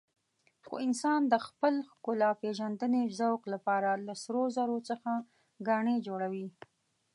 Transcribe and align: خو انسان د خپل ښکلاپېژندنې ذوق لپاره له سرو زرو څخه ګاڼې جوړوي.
خو 0.67 0.73
انسان 0.87 1.21
د 1.27 1.35
خپل 1.47 1.73
ښکلاپېژندنې 1.91 3.01
ذوق 3.19 3.41
لپاره 3.53 3.89
له 4.05 4.13
سرو 4.23 4.43
زرو 4.57 4.77
څخه 4.89 5.11
ګاڼې 5.67 5.95
جوړوي. 6.07 6.47